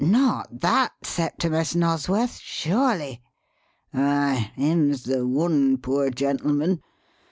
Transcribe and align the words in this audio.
Not 0.03 0.61
that 0.61 0.93
Septimus 1.03 1.75
Nosworth, 1.75 2.39
surely?" 2.39 3.21
"Aye 3.93 4.49
him's 4.55 5.03
the 5.03 5.27
one, 5.27 5.77
poor 5.77 6.09
gentleman. 6.09 6.81